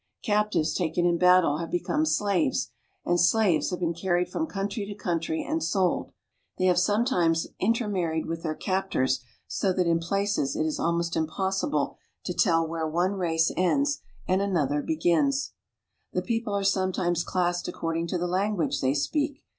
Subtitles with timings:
[0.23, 2.71] Cap tives taken in battle have become slaves,
[3.05, 6.11] and slaves have carried from country to country and sold.
[6.57, 12.33] They .ve sometimes intermarried with their captors, so that in it is almost impossible to
[12.33, 15.51] tell where one race ends ;nd another begins.
[16.13, 19.43] The people are sometimes classed according to the language they speak.